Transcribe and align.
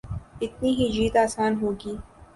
اتنی 0.41 0.69
ہی 0.77 0.85
جیت 0.95 1.15
آسان 1.25 1.51
ہو 1.61 1.69
گی۔ 1.81 1.93